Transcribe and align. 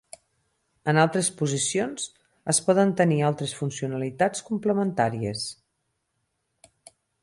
En 0.93 0.99
altres 1.01 1.29
posicions, 1.41 2.07
es 2.55 2.61
poden 2.71 2.95
tenir 3.03 3.21
altres 3.31 3.55
funcionalitats 3.63 4.45
complementàries. 4.51 5.49